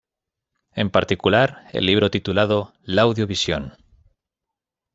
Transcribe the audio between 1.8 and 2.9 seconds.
libro titulado